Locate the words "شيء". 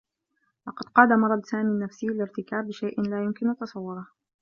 2.71-3.01